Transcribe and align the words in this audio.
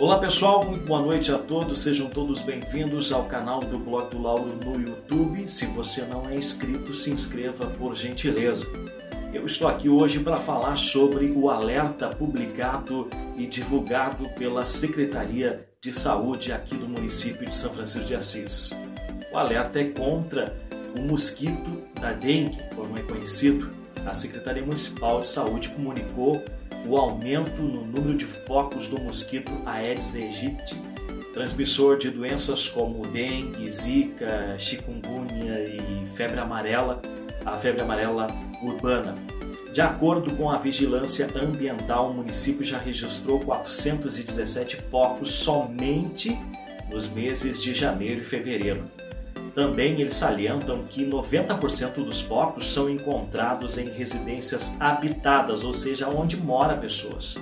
Olá 0.00 0.16
pessoal, 0.20 0.64
muito 0.64 0.86
boa 0.86 1.02
noite 1.02 1.32
a 1.32 1.38
todos, 1.38 1.80
sejam 1.80 2.08
todos 2.08 2.40
bem-vindos 2.40 3.10
ao 3.10 3.24
canal 3.24 3.58
do 3.58 3.80
Blog 3.80 4.08
do 4.08 4.22
Lauro 4.22 4.56
no 4.64 4.80
YouTube. 4.80 5.48
Se 5.48 5.66
você 5.66 6.02
não 6.02 6.24
é 6.28 6.36
inscrito, 6.36 6.94
se 6.94 7.10
inscreva 7.10 7.66
por 7.66 7.96
gentileza. 7.96 8.64
Eu 9.34 9.44
estou 9.44 9.66
aqui 9.66 9.88
hoje 9.88 10.20
para 10.20 10.36
falar 10.36 10.76
sobre 10.76 11.32
o 11.32 11.50
alerta 11.50 12.10
publicado 12.10 13.10
e 13.36 13.44
divulgado 13.44 14.28
pela 14.38 14.64
Secretaria 14.64 15.68
de 15.82 15.92
Saúde 15.92 16.52
aqui 16.52 16.76
do 16.76 16.88
município 16.88 17.44
de 17.44 17.54
São 17.54 17.74
Francisco 17.74 18.06
de 18.06 18.14
Assis. 18.14 18.70
O 19.32 19.36
alerta 19.36 19.80
é 19.80 19.84
contra 19.84 20.56
o 20.96 21.02
mosquito 21.02 21.82
da 22.00 22.12
dengue, 22.12 22.56
como 22.76 22.96
é 22.96 23.02
conhecido. 23.02 23.68
A 24.06 24.14
Secretaria 24.14 24.64
Municipal 24.64 25.22
de 25.22 25.28
Saúde 25.28 25.68
comunicou 25.70 26.40
o 26.86 26.96
aumento 26.96 27.62
no 27.62 27.84
número 27.84 28.16
de 28.16 28.24
focos 28.24 28.88
do 28.88 29.00
mosquito 29.00 29.50
Aedes 29.66 30.14
aegypti, 30.14 30.74
transmissor 31.34 31.98
de 31.98 32.10
doenças 32.10 32.68
como 32.68 33.06
dengue, 33.06 33.70
zika, 33.70 34.56
chikungunya 34.58 35.58
e 35.60 36.06
febre 36.16 36.40
amarela, 36.40 37.00
a 37.44 37.54
febre 37.54 37.82
amarela 37.82 38.26
urbana. 38.62 39.14
De 39.72 39.80
acordo 39.80 40.34
com 40.34 40.50
a 40.50 40.58
Vigilância 40.58 41.28
Ambiental, 41.40 42.10
o 42.10 42.14
município 42.14 42.64
já 42.64 42.78
registrou 42.78 43.38
417 43.40 44.76
focos 44.90 45.30
somente 45.30 46.36
nos 46.90 47.08
meses 47.08 47.62
de 47.62 47.74
janeiro 47.74 48.22
e 48.22 48.24
fevereiro. 48.24 48.84
Também 49.58 50.00
eles 50.00 50.14
salientam 50.14 50.84
que 50.84 51.04
90% 51.04 51.94
dos 52.04 52.20
focos 52.20 52.72
são 52.72 52.88
encontrados 52.88 53.76
em 53.76 53.90
residências 53.90 54.72
habitadas, 54.78 55.64
ou 55.64 55.74
seja, 55.74 56.08
onde 56.08 56.36
mora 56.36 56.76
pessoas. 56.76 57.36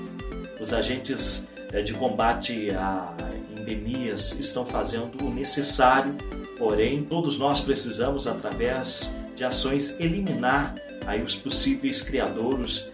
Os 0.58 0.72
agentes 0.72 1.46
eh, 1.70 1.82
de 1.82 1.92
combate 1.92 2.70
a 2.70 3.14
endemias 3.54 4.32
estão 4.40 4.64
fazendo 4.64 5.22
o 5.22 5.28
necessário, 5.28 6.14
porém 6.56 7.04
todos 7.04 7.38
nós 7.38 7.60
precisamos, 7.60 8.26
através 8.26 9.14
de 9.36 9.45
ações, 9.45 9.95
eliminar 10.01 10.74
aí 11.06 11.20
os 11.20 11.36
possíveis 11.36 12.01
criadouros 12.01 12.90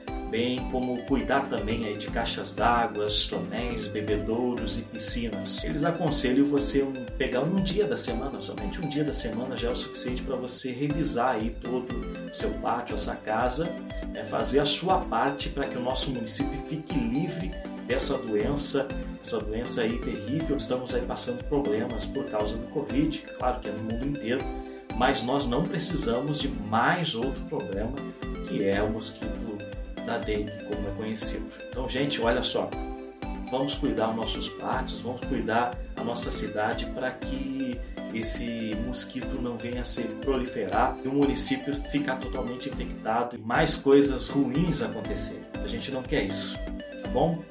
como 0.70 0.96
cuidar 1.02 1.46
também 1.48 1.84
aí 1.84 1.98
de 1.98 2.06
caixas 2.06 2.54
d'água, 2.54 3.06
tonéis, 3.28 3.86
bebedouros 3.86 4.78
e 4.78 4.82
piscinas. 4.82 5.62
Eles 5.62 5.84
aconselham 5.84 6.44
você 6.46 6.82
pegar 7.18 7.40
um 7.40 7.56
dia 7.56 7.86
da 7.86 7.98
semana, 7.98 8.40
somente 8.40 8.80
um 8.80 8.88
dia 8.88 9.04
da 9.04 9.12
semana 9.12 9.56
já 9.58 9.68
é 9.68 9.72
o 9.72 9.76
suficiente 9.76 10.22
para 10.22 10.36
você 10.36 10.72
revisar 10.72 11.32
aí 11.32 11.50
todo 11.60 11.92
o 11.92 12.34
seu 12.34 12.50
pátio, 12.54 12.94
a 12.94 12.98
sua 12.98 13.14
casa, 13.14 13.66
né, 14.14 14.24
fazer 14.30 14.60
a 14.60 14.64
sua 14.64 15.00
parte 15.00 15.50
para 15.50 15.66
que 15.66 15.76
o 15.76 15.82
nosso 15.82 16.10
município 16.10 16.58
fique 16.66 16.98
livre 16.98 17.50
dessa 17.86 18.16
doença, 18.16 18.88
essa 19.22 19.38
doença 19.38 19.82
aí 19.82 19.98
terrível. 19.98 20.56
Estamos 20.56 20.94
aí 20.94 21.02
passando 21.02 21.44
problemas 21.44 22.06
por 22.06 22.24
causa 22.30 22.56
do 22.56 22.66
Covid, 22.68 23.18
claro 23.38 23.60
que 23.60 23.68
é 23.68 23.72
no 23.72 23.82
mundo 23.82 24.06
inteiro, 24.06 24.42
mas 24.96 25.22
nós 25.22 25.46
não 25.46 25.64
precisamos 25.64 26.40
de 26.40 26.48
mais 26.48 27.14
outro 27.14 27.40
problema 27.50 27.92
que 28.48 28.64
é 28.64 28.82
o 28.82 28.90
mosquito 28.90 29.41
da 30.06 30.18
dengue, 30.18 30.52
como 30.64 30.88
é 30.88 30.92
conhecido. 30.96 31.46
Então, 31.70 31.88
gente, 31.88 32.20
olha 32.20 32.42
só, 32.42 32.68
vamos 33.50 33.74
cuidar 33.74 34.08
dos 34.08 34.16
nossos 34.16 34.48
pátios, 34.50 35.00
vamos 35.00 35.20
cuidar 35.22 35.76
a 35.96 36.04
nossa 36.04 36.30
cidade 36.30 36.86
para 36.86 37.10
que 37.10 37.78
esse 38.14 38.76
mosquito 38.86 39.40
não 39.40 39.56
venha 39.56 39.82
a 39.82 39.84
se 39.84 40.02
proliferar 40.02 40.96
e 41.04 41.08
o 41.08 41.12
município 41.12 41.74
ficar 41.90 42.16
totalmente 42.16 42.68
infectado 42.68 43.36
e 43.36 43.38
mais 43.38 43.76
coisas 43.76 44.28
ruins 44.28 44.82
acontecerem. 44.82 45.42
A 45.64 45.66
gente 45.66 45.90
não 45.90 46.02
quer 46.02 46.24
isso, 46.24 46.56
tá 47.02 47.08
bom? 47.10 47.42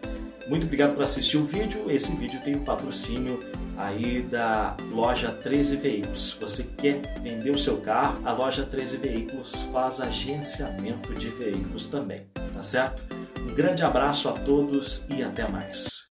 Muito 0.47 0.65
obrigado 0.65 0.95
por 0.95 1.03
assistir 1.03 1.37
o 1.37 1.45
vídeo. 1.45 1.89
Esse 1.89 2.15
vídeo 2.15 2.39
tem 2.43 2.55
o 2.55 2.61
patrocínio 2.61 3.39
aí 3.77 4.21
da 4.21 4.75
loja 4.91 5.31
13 5.31 5.77
Veículos. 5.77 6.37
Você 6.39 6.63
quer 6.63 7.01
vender 7.21 7.51
o 7.51 7.59
seu 7.59 7.77
carro? 7.77 8.21
A 8.25 8.31
loja 8.31 8.63
13 8.63 8.97
Veículos 8.97 9.53
faz 9.71 10.01
agenciamento 10.01 11.13
de 11.13 11.29
veículos 11.29 11.87
também, 11.87 12.25
tá 12.53 12.61
certo? 12.61 13.03
Um 13.39 13.53
grande 13.53 13.83
abraço 13.83 14.29
a 14.29 14.33
todos 14.33 15.03
e 15.09 15.23
até 15.23 15.47
mais. 15.47 16.01